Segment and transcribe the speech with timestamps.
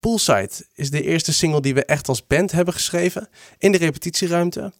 [0.00, 4.72] Poolside is de eerste single die we echt als band hebben geschreven in de repetitieruimte.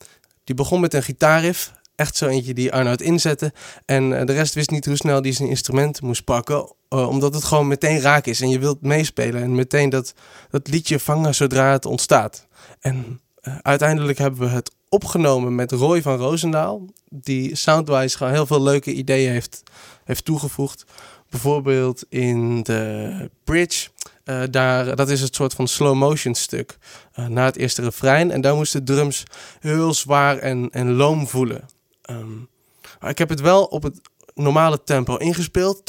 [0.45, 3.53] Die begon met een gitaarriff, echt zo eentje die Arnoud inzette.
[3.85, 7.69] En de rest wist niet hoe snel hij zijn instrument moest pakken, omdat het gewoon
[7.69, 10.15] meteen raak is en je wilt meespelen en meteen dat,
[10.51, 12.47] dat liedje vangen zodra het ontstaat.
[12.81, 13.21] En
[13.63, 18.93] uiteindelijk hebben we het opgenomen met Roy van Roosendaal, die soundwise gewoon heel veel leuke
[18.93, 19.63] ideeën heeft,
[20.05, 20.85] heeft toegevoegd.
[21.31, 23.89] Bijvoorbeeld in de bridge.
[24.29, 26.79] Uh, daar, dat is het soort van slow motion stuk
[27.19, 28.31] uh, na het eerste refrein.
[28.31, 29.23] En daar moesten drums
[29.61, 31.69] heel zwaar en, en loom voelen.
[32.11, 32.49] Um,
[33.01, 34.01] maar ik heb het wel op het
[34.35, 35.83] normale tempo ingespeeld.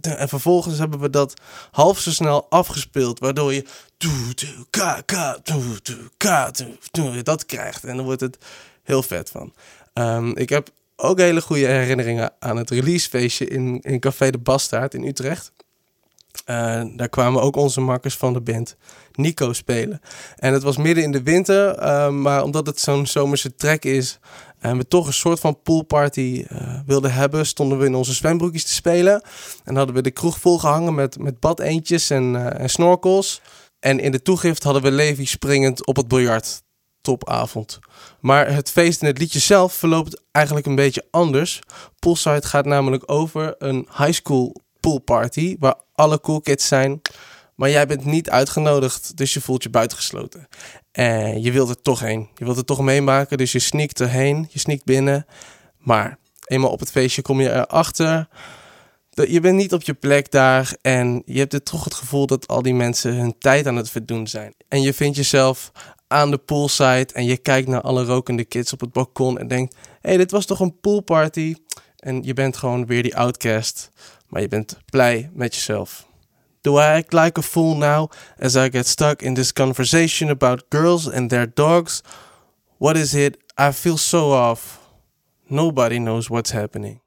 [0.00, 1.40] En vervolgens hebben we dat
[1.70, 3.18] half zo snel afgespeeld.
[3.18, 3.64] Waardoor je
[7.22, 7.84] dat krijgt.
[7.84, 8.38] En dan wordt het
[8.82, 9.52] heel vet van.
[9.94, 14.94] Um, ik heb ook hele goede herinneringen aan het releasefeestje in, in Café de Bastaard
[14.94, 15.52] in Utrecht.
[16.50, 18.76] Uh, daar kwamen ook onze makkers van de band
[19.12, 20.00] Nico spelen.
[20.36, 24.18] En het was midden in de winter, uh, maar omdat het zo'n zomerse trek is
[24.58, 28.64] en we toch een soort van poolparty uh, wilden hebben, stonden we in onze zwembroekjes
[28.64, 29.22] te spelen.
[29.64, 33.40] En hadden we de kroeg volgehangen met, met badeentjes en, en snorkels.
[33.78, 36.62] En in de toegift hadden we Levi springend op het biljart.
[37.00, 37.78] Topavond.
[38.20, 41.60] Maar het feest en het liedje zelf verloopt eigenlijk een beetje anders.
[41.98, 47.00] Poolside gaat namelijk over een high school poolparty waar alle cool kids zijn.
[47.54, 50.48] Maar jij bent niet uitgenodigd, dus je voelt je buitengesloten.
[50.92, 52.28] En je wilt er toch heen.
[52.34, 54.48] Je wilt het toch meemaken, dus je sneakt erheen.
[54.50, 55.26] Je sneakt binnen.
[55.78, 58.28] Maar eenmaal op het feestje kom je erachter.
[59.10, 62.46] Je bent niet op je plek daar en je hebt er toch het gevoel dat
[62.46, 64.54] al die mensen hun tijd aan het verdoen zijn.
[64.68, 65.72] En je vindt jezelf
[66.06, 69.74] aan de poolside en je kijkt naar alle rokende kids op het balkon en denkt:
[69.74, 71.54] hé, hey, dit was toch een poolparty?
[72.04, 73.90] En je bent gewoon weer die outcast,
[74.28, 76.06] maar je bent blij met jezelf.
[76.60, 80.64] Do I act like a fool now as I get stuck in this conversation about
[80.68, 82.02] girls and their dogs?
[82.76, 83.36] What is it?
[83.60, 84.80] I feel so off.
[85.46, 87.03] Nobody knows what's happening.